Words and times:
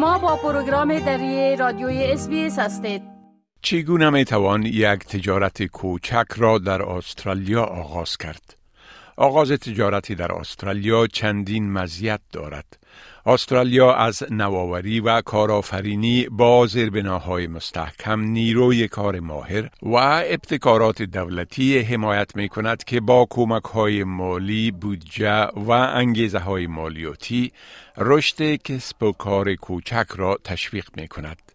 شما 0.00 0.18
با 0.18 0.36
پروگرام 0.36 0.98
دری 0.98 1.56
رادیوی 1.56 2.04
اس 2.04 2.58
هستید 2.58 3.02
چگونه 3.62 4.10
می 4.10 4.24
توان 4.24 4.62
یک 4.62 4.84
تجارت 4.84 5.62
کوچک 5.62 6.26
را 6.36 6.58
در 6.58 6.82
استرالیا 6.82 7.62
آغاز 7.64 8.16
کرد؟ 8.16 8.59
آغاز 9.20 9.52
تجارتی 9.52 10.14
در 10.14 10.32
استرالیا 10.32 11.06
چندین 11.06 11.72
مزیت 11.72 12.20
دارد. 12.32 12.78
استرالیا 13.26 13.94
از 13.94 14.22
نوآوری 14.30 15.00
و 15.00 15.20
کارآفرینی 15.20 16.26
با 16.30 16.66
زیربناهای 16.66 17.46
مستحکم 17.46 18.20
نیروی 18.20 18.88
کار 18.88 19.20
ماهر 19.20 19.70
و 19.82 19.94
ابتکارات 20.26 21.02
دولتی 21.02 21.78
حمایت 21.78 22.36
می 22.36 22.48
کند 22.48 22.84
که 22.84 23.00
با 23.00 23.26
کمک 23.30 23.64
های 23.64 24.04
مالی، 24.04 24.70
بودجه 24.70 25.46
و 25.56 25.70
انگیزه 25.70 26.38
های 26.38 26.66
مالیاتی 26.66 27.52
رشد 27.96 28.54
کسب 28.54 29.02
و 29.02 29.12
کار 29.12 29.54
کوچک 29.54 30.06
را 30.16 30.38
تشویق 30.44 30.88
می 30.96 31.08
کند. 31.08 31.49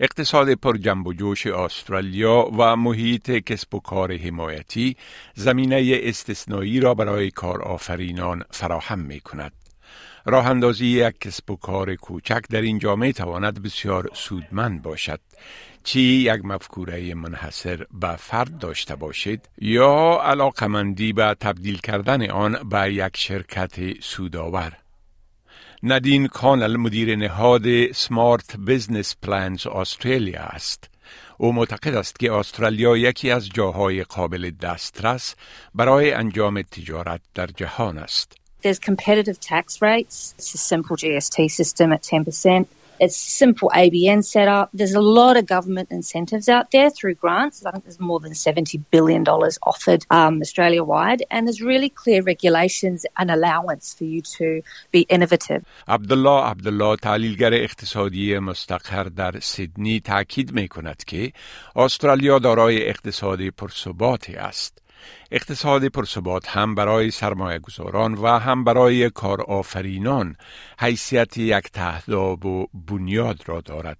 اقتصاد 0.00 0.52
پر 0.52 0.76
جنب 0.76 1.06
و 1.06 1.12
جوش 1.12 1.46
استرالیا 1.46 2.50
و 2.58 2.76
محیط 2.76 3.30
کسب 3.30 3.74
و 3.74 3.80
کار 3.80 4.16
حمایتی 4.16 4.96
زمینه 5.34 6.00
استثنایی 6.02 6.80
را 6.80 6.94
برای 6.94 7.30
کارآفرینان 7.30 8.44
فراهم 8.50 8.98
می 8.98 9.20
کند. 9.20 9.52
راه 10.26 10.46
اندازی 10.46 10.86
یک 10.86 11.20
کسب 11.20 11.50
و 11.50 11.56
کار 11.56 11.94
کوچک 11.94 12.42
در 12.50 12.60
این 12.60 12.78
جامعه 12.78 13.12
تواند 13.12 13.62
بسیار 13.62 14.10
سودمند 14.12 14.82
باشد 14.82 15.20
چی 15.84 16.00
یک 16.00 16.44
مفکوره 16.44 17.14
منحصر 17.14 17.86
به 18.00 18.16
فرد 18.16 18.58
داشته 18.58 18.96
باشید 18.96 19.48
یا 19.58 20.20
علاقمندی 20.24 21.12
به 21.12 21.36
تبدیل 21.40 21.78
کردن 21.78 22.30
آن 22.30 22.68
به 22.68 22.92
یک 22.94 23.16
شرکت 23.16 24.00
سودآور 24.00 24.72
ندین 25.82 26.26
کانل 26.26 26.76
مدیر 26.76 27.16
نهاد 27.16 27.92
سمارت 27.92 28.56
بزنس 28.56 29.16
پلانز 29.22 29.66
استرالیا 29.66 30.42
است 30.42 30.90
او 31.38 31.52
معتقد 31.52 31.94
است 31.94 32.18
که 32.18 32.32
استرالیا 32.32 32.96
یکی 32.96 33.30
از 33.30 33.48
جاهای 33.48 34.02
قابل 34.02 34.50
دسترس 34.50 35.34
برای 35.74 36.12
انجام 36.12 36.62
تجارت 36.62 37.20
در 37.34 37.46
جهان 37.46 37.98
است. 37.98 38.32
There's 38.62 38.78
competitive 38.78 39.38
tax 39.40 39.82
rates. 39.82 40.34
It's 40.38 40.54
a 40.54 40.58
simple 40.58 40.96
GST 40.96 41.50
system 41.50 41.92
at 41.92 42.02
10%. 42.02 42.66
It's 43.03 43.17
simple 43.17 43.71
ABN 43.73 44.23
setup. 44.23 44.69
There's 44.75 44.93
a 44.93 45.01
lot 45.01 45.35
of 45.35 45.47
government 45.47 45.87
incentives 45.89 46.47
out 46.47 46.69
there 46.69 46.91
through 46.91 47.15
grants. 47.15 47.65
I 47.65 47.71
think 47.71 47.83
there's 47.85 47.99
more 47.99 48.19
than 48.19 48.33
$70 48.33 48.83
billion 48.91 49.23
offered 49.71 50.05
um, 50.11 50.39
Australia 50.39 50.83
wide. 50.83 51.23
And 51.31 51.47
there's 51.47 51.63
really 51.63 51.89
clear 51.89 52.21
regulations 52.21 52.99
and 53.17 53.31
allowance 53.31 53.95
for 53.95 54.03
you 54.03 54.21
to 54.37 54.61
be 54.91 55.01
innovative. 55.09 55.65
عبدالله 55.87 56.43
عبدالله 56.43 56.95
تحلیلگر 56.95 57.53
اقتصادی 57.53 58.39
مستقر 58.39 59.03
در 59.03 59.39
سیدنی 59.39 59.99
تاکید 59.99 60.51
می 60.51 60.67
کند 60.67 61.03
که 61.03 61.31
استرالیا 61.75 62.39
دارای 62.39 62.89
اقتصادی 62.89 63.51
پرثباتی 63.51 64.35
است. 64.35 64.81
اقتصاد 65.30 65.86
پرثبات 65.86 66.48
هم 66.48 66.74
برای 66.74 67.10
سرمایه 67.10 67.58
گذاران 67.58 68.14
و 68.14 68.26
هم 68.38 68.64
برای 68.64 69.10
کارآفرینان 69.10 70.36
حیثیت 70.78 71.36
یک 71.36 71.70
تهداب 71.72 72.46
و 72.46 72.66
بنیاد 72.88 73.42
را 73.46 73.60
دارد. 73.60 73.98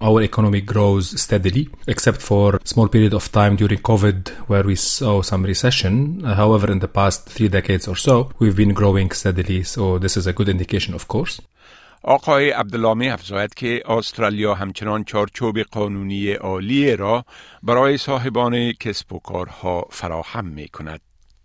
Our 0.00 0.22
economy 0.22 0.60
grows 0.60 1.20
steadily, 1.20 1.68
except 1.88 2.22
for 2.22 2.60
small 2.64 2.86
period 2.86 3.14
of 3.14 3.32
time 3.32 3.56
during 3.56 3.80
COVID 3.80 4.28
where 4.46 4.62
we 4.62 4.76
saw 4.76 5.22
some 5.22 5.42
recession. 5.42 6.22
However, 6.22 6.70
in 6.70 6.78
the 6.78 6.86
past 6.86 7.28
three 7.28 7.48
decades 7.48 7.88
or 7.88 7.96
so, 7.96 8.30
we've 8.38 8.54
been 8.54 8.74
growing 8.74 9.10
steadily, 9.10 9.64
so 9.64 9.98
this 9.98 10.16
is 10.16 10.28
a 10.28 10.32
good 10.32 10.48
indication, 10.48 10.94
of 10.94 11.08
course. 11.08 11.40
آقای 12.02 12.50
عبدالله 12.50 13.12
افزاید 13.12 13.54
که 13.54 13.82
استرالیا 13.86 14.54
همچنان 14.54 15.04
چارچوب 15.04 15.58
قانونی 15.58 16.32
عالی 16.32 16.96
را 16.96 17.24
برای 17.62 17.98
صاحبان 17.98 18.72
کسب 18.72 19.12
و 19.12 19.18
کارها 19.18 19.84
فراهم 19.90 20.44
می 20.44 20.68
کند. 20.68 21.00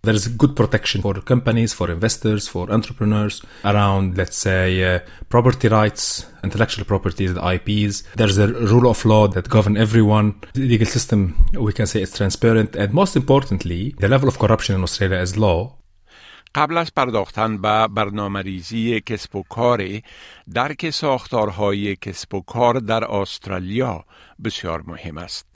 There 0.06 0.14
is 0.14 0.28
good 0.28 0.54
protection 0.58 1.02
for 1.02 1.14
companies, 1.22 1.72
for 1.74 1.90
investors, 1.90 2.46
for 2.50 2.70
entrepreneurs 2.70 3.42
around, 3.64 4.18
let's 4.18 4.38
say, 4.38 4.84
uh, 4.84 5.00
property 5.30 5.70
rights, 5.70 6.26
intellectual 6.44 6.84
property, 6.84 7.26
the 7.28 7.42
IPs. 7.56 8.04
There's 8.18 8.38
a 8.38 8.48
rule 8.48 8.90
of 8.90 9.06
law 9.06 9.30
that 9.30 9.48
govern 9.48 9.78
everyone. 9.78 10.42
The 10.56 10.68
legal 10.74 10.88
system, 10.88 11.46
we 11.54 11.72
can 11.72 11.88
say, 11.88 12.02
is 12.02 12.12
transparent. 12.12 12.76
And 12.76 12.94
most 12.94 13.16
importantly, 13.16 13.96
the 13.98 14.10
level 14.10 14.28
of 14.28 14.40
corruption 14.40 14.76
in 14.76 14.84
Australia 14.84 15.20
is 15.20 15.38
low. 15.38 15.78
قبل 16.56 16.78
از 16.78 16.94
پرداختن 16.94 17.58
به 17.58 17.88
برنامه 17.88 18.42
ریزی 18.42 19.02
کسب 19.02 19.36
و 19.36 19.44
کار 19.44 19.84
درک 20.54 20.90
ساختارهای 20.90 21.96
کسب 21.96 22.34
و 22.34 22.42
کار 22.42 22.80
در 22.80 23.04
استرالیا 23.04 24.06
بسیار 24.44 24.84
مهم 24.88 25.18
است. 25.18 25.54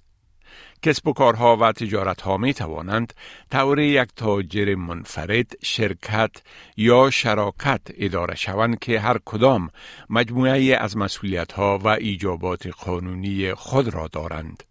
کسب 0.81 1.07
و 1.07 1.13
کارها 1.13 1.57
و 1.57 1.71
تجارت 1.71 2.21
ها 2.21 2.37
می 2.37 2.53
توانند 2.53 3.13
طور 3.51 3.79
یک 3.79 4.09
تاجر 4.15 4.75
منفرد 4.75 5.51
شرکت 5.63 6.31
یا 6.77 7.09
شراکت 7.09 7.81
اداره 7.97 8.35
شوند 8.35 8.79
که 8.79 8.99
هر 8.99 9.17
کدام 9.25 9.69
مجموعه 10.09 10.77
از 10.79 10.97
مسئولیت 10.97 11.51
ها 11.51 11.77
و 11.77 11.87
ایجابات 11.87 12.67
قانونی 12.67 13.53
خود 13.53 13.93
را 13.93 14.07
دارند. 14.07 14.63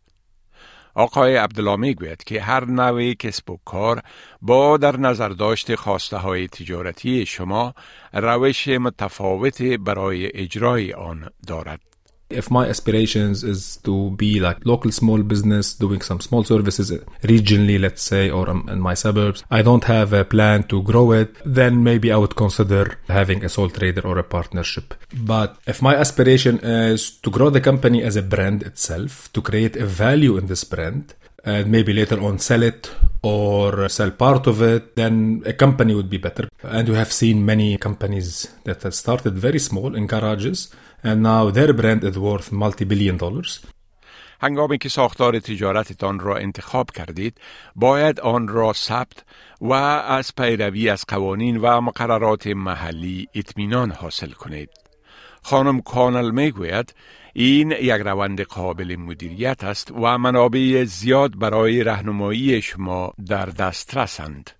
آقای 0.97 1.37
عبدالله 1.37 1.77
می‌گوید 1.77 2.25
که 2.25 2.43
هر 2.43 2.65
نوع 2.65 3.12
کسب 3.12 3.51
و 3.51 3.59
کار 3.65 4.03
با 4.43 4.77
در 4.77 4.97
نظر 4.97 5.29
داشت 5.29 5.75
خواسته 5.75 6.17
های 6.17 6.49
تجارتی 6.49 7.27
شما 7.27 7.75
روش 8.12 8.69
متفاوت 8.69 9.62
برای 9.62 10.31
اجرای 10.35 10.93
آن 10.93 11.31
دارد. 11.47 11.96
If 12.28 12.50
my 12.50 12.66
aspirations 12.66 13.44
is 13.44 13.76
to 13.84 14.10
be 14.10 14.41
like 14.41 14.64
local 14.66 14.91
small 14.91 15.22
business 15.22 15.75
doing 15.75 16.00
some 16.00 16.20
small 16.20 16.42
services 16.44 16.91
regionally, 17.22 17.81
let's 17.81 18.03
say, 18.03 18.31
or 18.31 18.50
um, 18.50 18.69
in 18.69 18.81
my 18.81 18.94
suburbs, 18.94 19.44
I 19.50 19.62
don't 19.62 19.84
have 19.84 20.12
a 20.12 20.25
plan 20.25 20.64
to 20.64 20.82
grow 20.82 21.12
it, 21.12 21.37
then 21.44 21.84
maybe 21.84 22.10
I 22.10 22.16
would 22.16 22.37
consider 22.37 22.98
having 23.09 23.44
a 23.44 23.48
sole 23.48 23.70
trader 23.70 24.04
or 24.06 24.19
a 24.19 24.25
partnership. 24.25 24.94
But 25.12 25.56
if 25.66 25.81
my 25.81 25.94
aspiration 25.94 26.59
is 26.60 27.10
to 27.19 27.31
grow 27.31 27.50
the 27.50 27.60
company 27.60 28.03
as 28.03 28.16
a 28.16 28.22
brand 28.22 28.62
itself, 28.64 29.32
to 29.32 29.41
create 29.41 29.76
a 29.76 29.87
value 29.87 30.37
in 30.37 30.48
this 30.48 30.64
brand, 30.64 31.14
and 31.47 31.65
maybe 31.77 31.93
later 32.01 32.19
on 32.27 32.34
sell 32.49 32.62
it 32.71 32.83
or 33.23 33.89
sell 33.89 34.11
part 34.25 34.45
of 34.53 34.57
it, 34.75 34.97
then 35.01 35.15
a 35.47 35.53
company 35.65 35.93
would 35.95 36.11
be 36.17 36.21
better. 36.27 36.49
And 36.79 36.89
we 36.89 36.97
have 37.03 37.12
seen 37.12 37.37
many 37.53 37.69
companies 37.79 38.29
that 38.65 38.83
have 38.83 38.95
started 38.95 39.34
very 39.47 39.61
small 39.69 39.91
in 39.99 40.05
garages 40.15 40.59
and 41.03 41.23
now 41.23 41.43
their 41.51 41.73
brand 41.81 42.03
is 42.11 42.19
worth 42.19 42.49
multi-billion 42.53 43.17
dollars. 43.17 43.61
هنگامی 44.41 44.79
که 44.79 44.89
ساختار 44.89 45.39
تجارتتان 45.39 46.21
را 46.21 46.37
انتخاب 46.37 46.91
کردید 46.91 47.39
باید 47.77 48.21
آن 48.21 48.49
را 48.49 48.73
ثبت 48.73 49.25
و 49.61 49.73
از 49.73 50.35
پیروی 50.35 50.89
از 50.89 51.05
قوانین 51.09 51.56
و 51.56 51.81
مقررات 51.81 52.47
محلی 52.47 53.29
اطمینان 53.35 53.91
حاصل 53.91 54.31
کنید 54.31 54.71
خانم 55.43 55.81
کانل 55.81 56.31
می‌گوید 56.31 56.95
این 57.39 57.71
یک 57.71 57.91
روند 57.91 58.41
قابل 58.41 58.97
مدیریت 58.97 59.65
است 59.65 59.91
و 59.91 60.19
منابع 60.19 60.85
زیاد 60.85 61.39
برای 61.39 61.85
رهنمایی 61.85 62.63
شما 62.63 63.13
در 63.27 63.47
دسترسند 63.47 64.51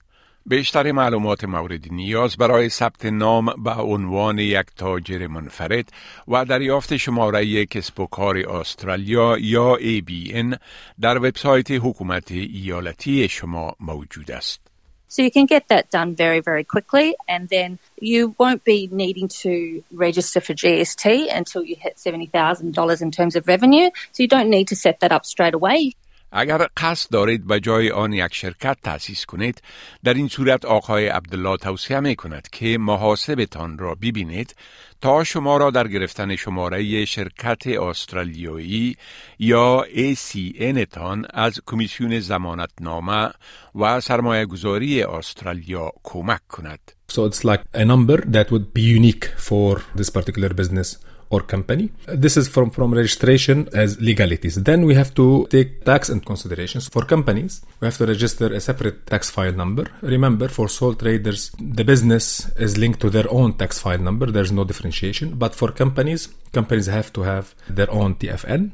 بیشتر 0.47 0.93
معلومات 0.93 1.45
مورد 1.45 1.93
نیاز 1.93 2.37
برای 2.37 2.69
ثبت 2.69 3.07
نام 3.07 3.63
به 3.63 3.71
عنوان 3.71 4.39
یک 4.39 4.67
تاجر 4.77 5.27
منفرد 5.27 5.93
و 6.29 6.45
دریافت 6.45 6.97
شماره 6.97 7.67
کسب 7.67 8.01
و 8.01 8.07
کار 8.07 8.37
استرالیا 8.37 9.39
یا 9.39 9.79
ABN 9.79 10.57
در 11.01 11.19
وبسایت 11.19 11.71
حکومت 11.71 12.31
ایالتی 12.31 13.29
شما 13.29 13.77
موجود 13.81 14.31
است. 14.31 14.76
So 15.09 15.22
you 15.22 15.31
can 15.31 15.47
get 15.47 15.69
that 15.69 15.91
done 15.91 16.15
very, 16.15 16.41
very 16.41 16.65
quickly, 16.65 17.17
and 17.28 17.49
then 17.49 17.78
you 18.00 18.34
won't 18.39 18.65
be 18.65 18.89
needing 18.91 19.28
to 19.28 19.83
register 19.92 20.41
for 20.41 20.53
GST 20.54 21.34
until 21.34 21.65
you 21.65 21.77
hit 21.78 21.97
$70,000 21.97 23.03
in 23.03 23.10
terms 23.10 23.36
of 23.36 23.47
revenue. 23.47 23.91
So 24.13 24.22
you 24.22 24.28
don't 24.28 24.51
need 24.51 24.69
to 24.69 24.77
set 24.77 25.01
that 25.01 25.13
up 25.13 25.25
straight 25.25 25.54
away. 25.54 25.95
اگر 26.33 26.67
قصد 26.77 27.11
دارید 27.11 27.47
به 27.47 27.61
جای 27.61 27.91
آن 27.91 28.13
یک 28.13 28.34
شرکت 28.34 28.77
تأسیس 28.83 29.25
کنید 29.25 29.63
در 30.05 30.15
این 30.15 30.28
صورت 30.28 30.65
آقای 30.65 31.09
عبدالله 31.09 31.57
توصیه 31.57 32.01
می 32.01 32.17
کند 32.17 32.49
که 32.53 32.78
محاسبتان 32.78 33.78
را 33.78 33.95
ببینید 33.95 34.55
تا 35.01 35.25
شما 35.25 35.57
را 35.57 35.71
در 35.71 35.89
گرفتن 35.89 36.37
شماره 36.37 37.05
شرکت 37.05 37.67
استرالیایی 37.67 38.97
یا 39.39 39.84
ACN 39.95 40.87
تان 40.91 41.27
از 41.31 41.61
کمیسیون 41.67 42.21
زمانت 42.21 42.71
نامه 42.81 43.31
و 43.75 44.01
سرمایه 44.01 44.47
گذاری 44.47 45.03
استرالیا 45.03 45.93
کمک 46.03 46.41
کند. 46.49 46.93
So 47.09 47.25
it's 47.25 47.45
like 47.45 47.63
a 47.75 47.84
number 47.84 48.19
that 48.37 48.51
would 48.51 48.75
be 48.75 48.83
unique 48.83 49.27
for 49.37 49.83
this 49.95 50.11
particular 50.11 50.49
business. 50.49 50.99
or 51.32 51.41
company. 51.41 51.90
This 52.08 52.35
is 52.38 52.47
from, 52.50 52.70
from 52.70 52.94
registration 52.94 53.70
as 53.73 54.00
legalities. 54.02 54.56
Then 54.70 54.85
we 54.85 54.94
have 54.96 55.14
to 55.16 55.47
take 55.50 55.85
tax 55.85 56.09
into 56.09 56.26
considerations. 56.26 56.90
For 56.90 57.03
companies, 57.06 57.62
we 57.79 57.85
have 57.88 57.97
to 57.97 58.06
register 58.06 58.47
a 58.53 58.59
separate 58.59 59.08
tax 59.08 59.29
file 59.29 59.53
number. 59.53 59.85
Remember, 60.02 60.47
for 60.50 60.68
sole 60.68 60.94
traders, 60.94 61.52
the 61.59 61.85
business 61.85 62.26
is 62.58 62.78
linked 62.78 63.00
to 63.00 63.09
their 63.09 63.32
own 63.32 63.53
tax 63.53 63.79
file 63.79 64.03
number. 64.09 64.26
There's 64.29 64.52
no 64.52 64.66
differentiation. 64.66 65.35
But 65.35 65.56
for 65.56 65.72
companies, 65.72 66.28
companies 66.52 66.88
have 66.88 67.12
to 67.14 67.22
have 67.23 67.56
their 67.70 67.90
own 67.90 68.16
TFN. 68.16 68.72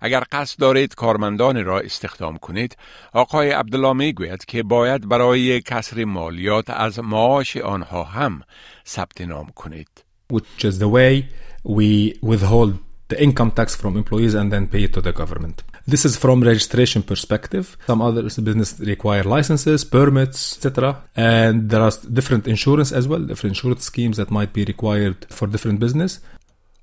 اگر 0.00 0.22
قصد 0.32 0.58
دارید 0.58 0.94
کارمندان 0.94 1.64
را 1.64 1.80
استخدام 1.80 2.36
کنید 2.36 2.76
آقای 3.12 3.50
عبدالله 3.50 3.92
می 3.92 4.12
گوید 4.12 4.44
که 4.44 4.62
باید 4.62 5.08
برای 5.08 5.60
کسر 5.60 6.04
مالیات 6.04 6.70
از 6.70 6.98
معاش 6.98 7.56
آنها 7.56 8.04
هم 8.04 8.42
ثبت 8.86 9.20
نام 9.20 9.46
کنید 9.54 9.88
which 10.32 10.64
is 10.64 10.78
the 10.78 10.88
way 10.88 11.24
we 11.63 12.17
withhold 12.21 12.79
the 13.09 13.21
income 13.21 13.51
tax 13.51 13.75
from 13.75 13.97
employees 13.97 14.33
and 14.33 14.51
then 14.51 14.67
pay 14.67 14.83
it 14.83 14.93
to 14.93 15.01
the 15.01 15.11
government. 15.11 15.63
This 15.87 16.05
is 16.05 16.15
from 16.15 16.41
registration 16.41 17.01
perspective. 17.03 17.77
Some 17.87 18.01
other 18.01 18.23
business 18.23 18.79
require 18.79 19.23
licenses, 19.23 19.83
permits, 19.83 20.57
etc. 20.57 21.03
And 21.15 21.69
there 21.69 21.81
are 21.81 21.91
different 22.19 22.47
insurance 22.47 22.91
as 22.91 23.07
well, 23.07 23.19
different 23.19 23.55
insurance 23.55 23.83
schemes 23.85 24.17
that 24.17 24.29
might 24.31 24.53
be 24.53 24.63
required 24.63 25.25
for 25.29 25.47
different 25.47 25.79
business. 25.79 26.19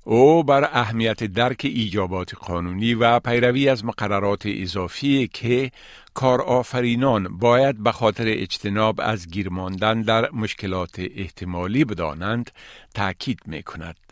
او 0.03 0.43
بر 0.43 0.63
اهمیت 0.63 1.23
درک 1.23 1.61
ایجابات 1.63 2.35
قانونی 2.35 2.93
و 2.93 3.19
پیروی 3.19 3.69
از 3.69 3.85
مقررات 3.85 4.41
اضافی 4.45 5.27
که 5.33 5.71
کارآفرینان 6.13 7.37
باید 7.37 7.83
به 7.83 7.91
خاطر 7.91 8.23
اجتناب 8.27 9.01
از 9.03 9.27
گیر 9.27 9.49
ماندن 9.49 10.01
در 10.01 10.31
مشکلات 10.31 10.95
احتمالی 11.15 11.85
بدانند 11.85 12.51
تاکید 12.93 13.39
می 13.45 13.63
کند. 13.63 14.08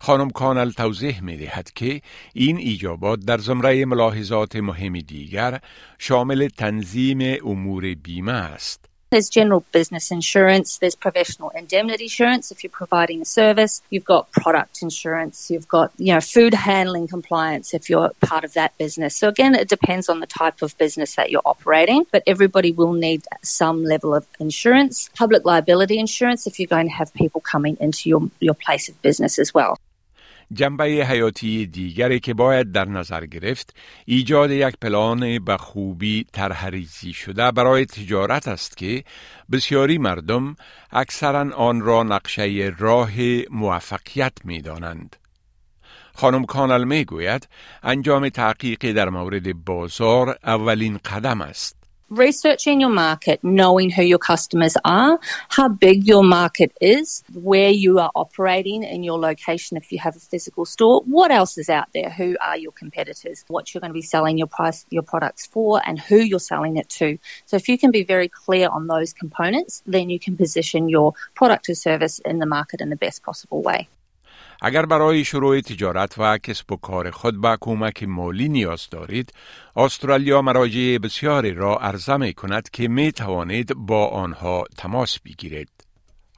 خانم 0.00 0.30
کانل 0.30 0.70
توضیح 0.70 1.22
می 1.22 1.36
دهد 1.36 1.70
که 1.74 2.00
این 2.34 2.56
ایجابات 2.56 3.20
در 3.20 3.38
زمره 3.38 3.84
ملاحظات 3.84 4.56
مهم 4.56 4.98
دیگر 4.98 5.60
شامل 5.98 6.48
تنظیم 6.48 7.38
امور 7.44 7.94
بیمه 7.94 8.32
است. 8.32 8.86
There's 9.12 9.28
general 9.28 9.64
business 9.70 10.10
insurance, 10.10 10.78
there's 10.78 10.96
professional 10.96 11.50
indemnity 11.50 12.04
insurance 12.04 12.50
if 12.50 12.64
you're 12.64 12.78
providing 12.82 13.22
a 13.22 13.24
service, 13.24 13.80
you've 13.88 14.04
got 14.04 14.32
product 14.32 14.82
insurance, 14.82 15.48
you've 15.48 15.68
got, 15.68 15.92
you 15.96 16.12
know, 16.12 16.20
food 16.20 16.52
handling 16.52 17.06
compliance 17.06 17.72
if 17.72 17.88
you're 17.88 18.10
part 18.20 18.42
of 18.42 18.54
that 18.54 18.76
business. 18.78 19.14
So 19.14 19.28
again, 19.28 19.54
it 19.54 19.68
depends 19.68 20.08
on 20.08 20.18
the 20.18 20.26
type 20.26 20.60
of 20.60 20.76
business 20.76 21.14
that 21.14 21.30
you're 21.30 21.48
operating, 21.54 22.04
but 22.10 22.24
everybody 22.26 22.72
will 22.72 22.94
need 22.94 23.22
some 23.44 23.84
level 23.84 24.12
of 24.12 24.26
insurance, 24.40 25.08
public 25.14 25.44
liability 25.44 26.00
insurance 26.00 26.48
if 26.48 26.58
you're 26.58 26.66
going 26.66 26.88
to 26.88 26.94
have 26.94 27.14
people 27.14 27.40
coming 27.40 27.76
into 27.80 28.08
your, 28.08 28.28
your 28.40 28.54
place 28.54 28.88
of 28.88 29.00
business 29.02 29.38
as 29.38 29.54
well. 29.54 29.78
جنبه 30.52 30.84
حیاتی 30.84 31.66
دیگری 31.66 32.20
که 32.20 32.34
باید 32.34 32.72
در 32.72 32.84
نظر 32.84 33.26
گرفت 33.26 33.76
ایجاد 34.04 34.50
یک 34.50 34.76
پلان 34.82 35.44
به 35.44 35.56
خوبی 35.56 36.26
ترهریزی 36.32 37.12
شده 37.12 37.50
برای 37.50 37.86
تجارت 37.86 38.48
است 38.48 38.76
که 38.76 39.04
بسیاری 39.52 39.98
مردم 39.98 40.56
اکثرا 40.90 41.54
آن 41.54 41.80
را 41.80 42.02
نقشه 42.02 42.74
راه 42.78 43.10
موفقیت 43.50 44.32
می 44.44 44.62
دانند. 44.62 45.16
خانم 46.14 46.44
کانل 46.44 46.84
می 46.84 47.04
گوید 47.04 47.48
انجام 47.82 48.28
تحقیق 48.28 48.92
در 48.92 49.08
مورد 49.08 49.64
بازار 49.64 50.38
اولین 50.44 50.98
قدم 50.98 51.40
است. 51.40 51.75
Researching 52.08 52.80
your 52.80 52.90
market, 52.90 53.40
knowing 53.42 53.90
who 53.90 54.02
your 54.02 54.18
customers 54.18 54.76
are, 54.84 55.18
how 55.48 55.68
big 55.68 56.06
your 56.06 56.22
market 56.22 56.72
is, 56.80 57.24
where 57.34 57.70
you 57.70 57.98
are 57.98 58.10
operating 58.14 58.82
in 58.82 59.02
your 59.02 59.18
location 59.18 59.76
if 59.76 59.90
you 59.90 59.98
have 59.98 60.16
a 60.16 60.20
physical 60.20 60.64
store, 60.64 61.02
what 61.06 61.30
else 61.30 61.58
is 61.58 61.68
out 61.68 61.88
there, 61.92 62.10
who 62.10 62.36
are 62.40 62.56
your 62.56 62.72
competitors, 62.72 63.44
what 63.48 63.74
you're 63.74 63.80
going 63.80 63.90
to 63.90 63.94
be 63.94 64.02
selling 64.02 64.38
your 64.38 64.46
price 64.46 64.86
your 64.90 65.02
products 65.02 65.46
for 65.46 65.82
and 65.86 65.98
who 65.98 66.16
you're 66.16 66.38
selling 66.38 66.76
it 66.76 66.88
to. 66.88 67.18
So 67.46 67.56
if 67.56 67.68
you 67.68 67.78
can 67.78 67.90
be 67.90 68.04
very 68.04 68.28
clear 68.28 68.68
on 68.68 68.86
those 68.86 69.12
components, 69.12 69.82
then 69.86 70.10
you 70.10 70.18
can 70.18 70.36
position 70.36 70.88
your 70.88 71.14
product 71.34 71.68
or 71.68 71.74
service 71.74 72.20
in 72.20 72.38
the 72.38 72.46
market 72.46 72.80
in 72.80 72.90
the 72.90 72.96
best 72.96 73.22
possible 73.22 73.62
way. 73.62 73.88
اگر 74.62 74.86
برای 74.86 75.24
شروع 75.24 75.60
تجارت 75.60 76.14
و 76.18 76.38
کسب 76.38 76.72
و 76.72 76.76
کار 76.76 77.10
خود 77.10 77.40
به 77.40 77.58
کمک 77.60 78.02
مالی 78.02 78.48
نیاز 78.48 78.88
دارید، 78.90 79.32
استرالیا 79.76 80.42
مراجع 80.42 80.98
بسیاری 80.98 81.52
را 81.52 81.76
عرضه 81.76 82.16
می 82.16 82.32
کند 82.32 82.70
که 82.70 82.88
می 82.88 83.12
توانید 83.12 83.74
با 83.74 84.08
آنها 84.08 84.64
تماس 84.76 85.18
بگیرید. 85.18 85.68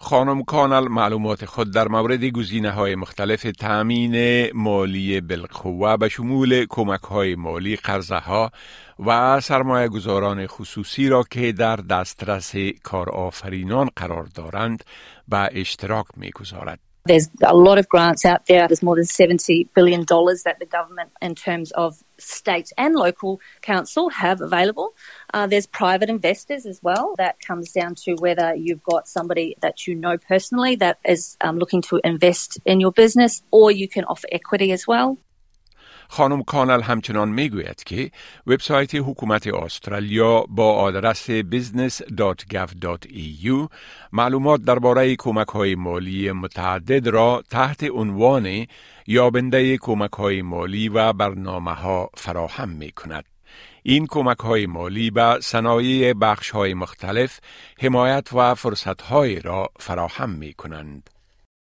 خانم 0.00 0.42
کانال 0.42 0.88
معلومات 0.88 1.44
خود 1.44 1.74
در 1.74 1.88
مورد 1.88 2.24
گزینه 2.24 2.70
های 2.70 2.94
مختلف 2.94 3.42
تأمین 3.42 4.46
مالی 4.52 5.20
بالقوه 5.20 5.96
به 5.96 6.08
شمول 6.08 6.66
کمک 6.68 7.00
های 7.00 7.34
مالی 7.34 7.76
قرضه 7.76 8.16
ها 8.16 8.50
و 9.06 9.40
سرمایه 9.40 9.88
گذاران 9.88 10.46
خصوصی 10.46 11.08
را 11.08 11.24
که 11.30 11.52
در 11.52 11.76
دسترس 11.76 12.54
کارآفرینان 12.82 13.90
قرار 13.96 14.24
دارند 14.24 14.84
به 15.28 15.48
اشتراک 15.52 16.06
می 16.16 16.30
گذارد. 16.30 16.87
There's 17.08 17.28
a 17.42 17.54
lot 17.54 17.78
of 17.78 17.88
grants 17.88 18.24
out 18.24 18.46
there. 18.46 18.68
There's 18.68 18.82
more 18.82 18.96
than 18.96 19.04
$70 19.04 19.68
billion 19.74 20.02
that 20.02 20.56
the 20.60 20.66
government, 20.66 21.10
in 21.22 21.34
terms 21.34 21.70
of 21.72 21.96
state 22.18 22.70
and 22.76 22.94
local 22.94 23.40
council, 23.62 24.10
have 24.10 24.40
available. 24.40 24.94
Uh, 25.32 25.46
there's 25.46 25.66
private 25.66 26.10
investors 26.10 26.66
as 26.66 26.80
well. 26.82 27.14
That 27.16 27.40
comes 27.40 27.72
down 27.72 27.94
to 28.04 28.14
whether 28.16 28.54
you've 28.54 28.82
got 28.82 29.08
somebody 29.08 29.56
that 29.62 29.86
you 29.86 29.94
know 29.94 30.18
personally 30.18 30.76
that 30.76 30.98
is 31.04 31.36
um, 31.40 31.58
looking 31.58 31.82
to 31.82 32.00
invest 32.04 32.58
in 32.64 32.78
your 32.78 32.92
business, 32.92 33.42
or 33.50 33.70
you 33.70 33.88
can 33.88 34.04
offer 34.04 34.28
equity 34.30 34.70
as 34.72 34.86
well. 34.86 35.18
خانم 36.08 36.42
کانل 36.42 36.82
همچنان 36.82 37.28
می‌گوید 37.28 37.84
که 37.84 38.10
وبسایت 38.46 38.94
حکومت 38.94 39.46
استرالیا 39.46 40.44
با 40.48 40.72
آدرس 40.72 41.30
business.gov.eu 41.30 43.68
معلومات 44.12 44.62
درباره 44.62 45.16
کمک 45.16 45.48
های 45.48 45.74
مالی 45.74 46.32
متعدد 46.32 47.08
را 47.08 47.42
تحت 47.50 47.84
عنوان 47.90 48.66
یابنده 49.06 49.78
کمک 49.78 50.12
های 50.12 50.42
مالی 50.42 50.88
و 50.88 51.12
برنامه 51.12 51.72
ها 51.72 52.10
فراهم 52.16 52.68
می 52.68 52.92
کند. 52.92 53.24
این 53.82 54.06
کمک 54.06 54.38
های 54.38 54.66
مالی 54.66 55.10
به 55.10 55.38
صنایع 55.42 56.12
بخش 56.12 56.50
های 56.50 56.74
مختلف 56.74 57.40
حمایت 57.80 58.28
و 58.32 58.54
فرصت 58.54 59.02
های 59.02 59.40
را 59.40 59.68
فراهم 59.80 60.30
می 60.30 60.52
کنند. 60.52 61.10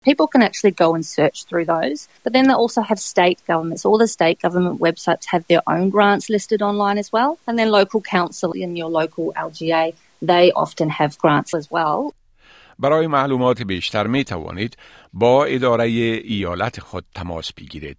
People 0.03 0.27
can 0.27 0.41
actually 0.41 0.71
go 0.71 0.95
and 0.95 1.05
search 1.05 1.45
through 1.45 1.65
those, 1.65 2.07
but 2.23 2.33
then 2.33 2.47
they 2.47 2.55
also 2.55 2.81
have 2.81 2.99
state 2.99 3.39
governments. 3.47 3.85
All 3.85 3.99
the 3.99 4.07
state 4.07 4.39
government 4.41 4.81
websites 4.81 5.25
have 5.27 5.45
their 5.45 5.61
own 5.67 5.91
grants 5.91 6.27
listed 6.27 6.63
online 6.63 6.97
as 6.97 7.11
well. 7.13 7.37
And 7.45 7.59
then 7.59 7.69
local 7.69 8.01
council 8.01 8.51
in 8.53 8.75
your 8.75 8.89
local 8.89 9.31
LGA, 9.37 9.93
they 10.23 10.51
often 10.53 10.89
have 10.89 11.19
grants 11.19 11.53
as 11.53 11.69
well. 11.69 12.13
برای 12.79 13.07
معلومات 13.07 13.61
بیشتر 13.61 14.07
می 14.07 14.23
توانید 14.23 14.77
با 15.13 15.45
اداره 15.45 15.83
ایالت 15.83 16.79
خود 16.79 17.05
تماس 17.15 17.53
بگیرید. 17.53 17.97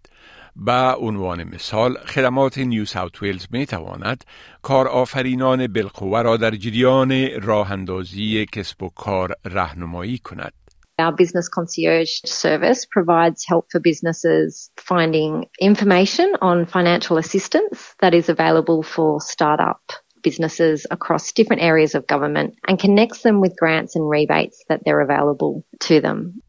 به 0.56 0.94
عنوان 1.00 1.44
مثال 1.44 1.94
خدمات 1.94 2.58
نیو 2.58 2.84
ساوت 2.84 3.22
ویلز 3.22 3.46
می 3.50 3.66
تواند 3.66 4.24
کارآفرینان 4.62 5.66
بالقوه 5.66 6.22
را 6.22 6.36
در 6.36 6.50
جریان 6.50 7.40
راه 7.42 7.72
اندازی 7.72 8.46
کسب 8.46 8.82
و 8.82 8.88
کار 8.88 9.34
راهنمایی 9.44 10.18
کند. 10.18 10.52
Our 11.02 11.12
business 11.12 11.48
concierge 11.48 12.20
service 12.24 12.86
provides 12.88 13.44
help 13.44 13.66
for 13.72 13.80
businesses 13.80 14.70
finding 14.76 15.46
information 15.60 16.36
on 16.40 16.66
financial 16.66 17.18
assistance 17.18 17.94
that 18.00 18.14
is 18.14 18.28
available 18.28 18.84
for 18.84 19.20
startup 19.20 19.80
businesses 20.22 20.86
across 20.90 21.32
different 21.32 21.62
areas 21.62 21.94
of 21.94 22.06
government 22.06 22.54
and 22.68 22.78
connects 22.78 23.22
them 23.22 23.40
with 23.40 23.56
grants 23.56 23.96
and 23.96 24.08
rebates 24.08 24.62
that 24.68 24.82
they're 24.84 25.00
available 25.00 25.64
to 25.80 26.00
them. 26.00 26.41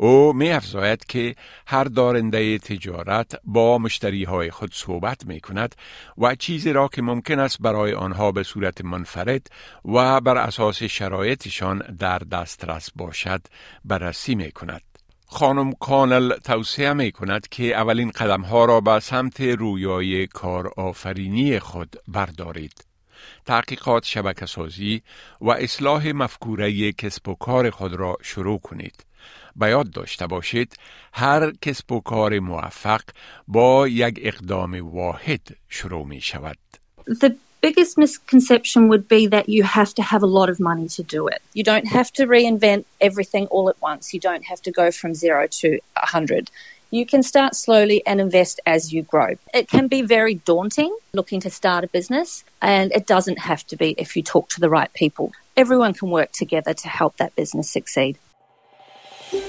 او 0.00 0.32
می 0.32 0.50
افزاید 0.50 1.04
که 1.04 1.34
هر 1.66 1.84
دارنده 1.84 2.58
تجارت 2.58 3.40
با 3.44 3.78
مشتری 3.78 4.24
های 4.24 4.50
خود 4.50 4.74
صحبت 4.74 5.26
می 5.26 5.40
کند 5.40 5.74
و 6.18 6.34
چیزی 6.34 6.72
را 6.72 6.88
که 6.88 7.02
ممکن 7.02 7.38
است 7.38 7.58
برای 7.60 7.92
آنها 7.94 8.32
به 8.32 8.42
صورت 8.42 8.84
منفرد 8.84 9.46
و 9.84 10.20
بر 10.20 10.36
اساس 10.36 10.82
شرایطشان 10.82 11.78
در 11.78 12.18
دسترس 12.18 12.90
باشد 12.96 13.40
بررسی 13.84 14.34
می 14.34 14.52
کند. 14.52 14.82
خانم 15.26 15.72
کانل 15.72 16.36
توصیه 16.36 16.92
می 16.92 17.12
کند 17.12 17.48
که 17.48 17.76
اولین 17.76 18.10
قدم 18.10 18.42
ها 18.42 18.64
را 18.64 18.80
به 18.80 19.00
سمت 19.00 19.40
رویای 19.40 20.26
کار 20.26 20.72
آفرینی 20.76 21.58
خود 21.58 21.96
بردارید. 22.08 22.84
تحقیقات 23.44 24.04
شبکه 24.04 24.46
سازی 24.46 25.02
و 25.40 25.50
اصلاح 25.50 26.12
مفکوره 26.12 26.92
کسب 26.92 27.28
و 27.28 27.34
کار 27.34 27.70
خود 27.70 27.94
را 27.94 28.16
شروع 28.22 28.58
کنید. 28.58 29.07
به 29.55 29.69
یاد 29.69 29.91
داشته 29.91 30.27
باشید 30.27 30.75
هر 31.13 31.51
کسب 31.61 31.91
و 31.91 31.99
کار 31.99 32.39
موفق 32.39 33.01
با 33.47 33.87
یک 33.87 34.19
اقدام 34.21 34.95
واحد 34.95 35.41
شروع 35.69 36.05
می 36.05 36.21
شود. 36.21 36.57
The 37.07 37.35
biggest 37.61 37.97
misconception 37.97 38.89
would 38.89 39.07
be 39.07 39.25
that 39.27 39.47
you 39.47 39.63
have 39.63 39.93
to 39.93 40.03
have 40.03 40.21
a 40.21 40.31
lot 40.39 40.49
of 40.49 40.59
money 40.59 40.87
to 40.97 41.03
do 41.03 41.27
it. 41.27 41.41
You 41.53 41.63
don't 41.63 41.87
have 41.97 42.11
to 42.17 42.27
reinvent 42.27 42.83
everything 42.99 43.45
all 43.47 43.69
at 43.69 43.81
once. 43.81 44.13
You 44.13 44.19
don't 44.19 44.45
have 44.51 44.61
to 44.67 44.71
go 44.71 44.91
from 44.91 45.13
zero 45.13 45.47
to 45.61 45.79
a 45.95 46.07
hundred. 46.15 46.51
You 46.91 47.05
can 47.05 47.23
start 47.23 47.55
slowly 47.55 48.05
and 48.05 48.21
invest 48.21 48.59
as 48.65 48.93
you 48.93 49.01
grow. 49.01 49.29
It 49.53 49.67
can 49.67 49.87
be 49.87 50.01
very 50.03 50.35
daunting 50.35 50.95
looking 51.13 51.39
to 51.39 51.49
start 51.49 51.83
a 51.83 51.87
business, 51.87 52.43
and 52.61 52.91
it 52.91 53.07
doesn't 53.07 53.39
have 53.39 53.65
to 53.67 53.75
be 53.77 53.95
if 53.97 54.15
you 54.15 54.21
talk 54.23 54.49
to 54.49 54.59
the 54.59 54.69
right 54.69 54.91
people. 54.93 55.31
Everyone 55.55 55.93
can 55.93 56.09
work 56.09 56.31
together 56.33 56.73
to 56.73 56.87
help 56.87 57.17
that 57.17 57.35
business 57.35 57.69
succeed. 57.69 58.17